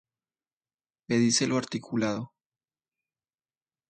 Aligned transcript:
Pedicelo 1.07 1.57
articulado. 1.57 2.33